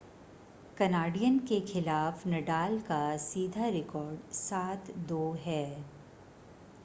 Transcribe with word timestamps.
Canadian 0.77 1.37
के 1.39 1.59
खिलाफ 1.63 2.25
Nadal 2.27 2.79
का 2.79 3.01
सीधा 3.17 3.67
रिकॉर्ड 3.67 4.33
7-2 4.33 5.21
है 5.43 5.63